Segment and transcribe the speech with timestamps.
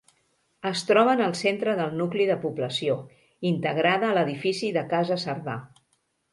[0.69, 2.97] Es troba en el centre del nucli de població,
[3.53, 5.63] integrada a l'edifici de Casa Cerdà.